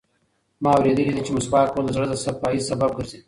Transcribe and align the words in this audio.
ما 0.63 0.69
اورېدلي 0.77 1.11
دي 1.15 1.21
چې 1.25 1.31
مسواک 1.37 1.69
وهل 1.71 1.85
د 1.87 1.91
زړه 1.95 2.07
د 2.09 2.13
صفایي 2.25 2.59
سبب 2.69 2.91
ګرځي. 2.97 3.19